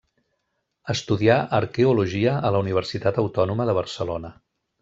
[0.93, 4.35] Estudià arqueologia a la Universitat Autònoma de Barcelona.